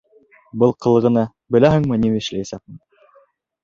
Был 0.63 0.73
ҡылығыңа, 0.85 1.27
беләһеңме, 1.57 2.03
ни 2.07 2.15
эшләтәсәкмен? 2.25 2.85